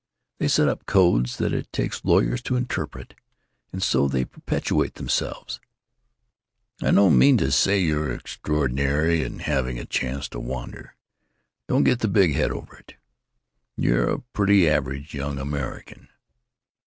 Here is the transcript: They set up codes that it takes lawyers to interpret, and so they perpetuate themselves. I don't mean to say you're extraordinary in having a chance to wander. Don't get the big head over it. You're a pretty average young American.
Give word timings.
They 0.39 0.47
set 0.47 0.67
up 0.67 0.87
codes 0.87 1.37
that 1.37 1.53
it 1.53 1.71
takes 1.71 2.03
lawyers 2.03 2.41
to 2.41 2.55
interpret, 2.55 3.13
and 3.71 3.83
so 3.83 4.07
they 4.07 4.25
perpetuate 4.25 4.95
themselves. 4.95 5.59
I 6.81 6.89
don't 6.89 7.19
mean 7.19 7.37
to 7.37 7.51
say 7.51 7.77
you're 7.77 8.11
extraordinary 8.11 9.21
in 9.21 9.41
having 9.45 9.77
a 9.77 9.85
chance 9.85 10.27
to 10.29 10.39
wander. 10.39 10.95
Don't 11.67 11.83
get 11.83 11.99
the 11.99 12.07
big 12.07 12.33
head 12.33 12.49
over 12.49 12.75
it. 12.77 12.95
You're 13.77 14.09
a 14.09 14.19
pretty 14.21 14.67
average 14.67 15.13
young 15.13 15.37
American. 15.37 16.07